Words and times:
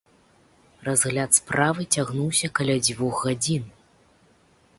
Разгляд 0.87 1.37
справы 1.39 1.81
цягнуўся 1.97 2.47
каля 2.61 2.77
дзвюх 2.87 3.15
гадзін. 3.27 3.63